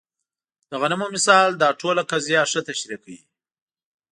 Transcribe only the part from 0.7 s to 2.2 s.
غنمو مثال دا ټوله